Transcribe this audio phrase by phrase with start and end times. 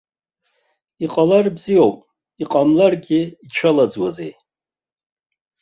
[1.05, 1.97] Иҟалар бзиоуп,
[2.43, 4.33] иҟамларгьы ицәалаӡуазеи.